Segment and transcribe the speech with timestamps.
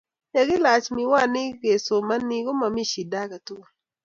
[0.33, 3.69] Ye ilach miwaniik kosomomei komomii shida agetugul.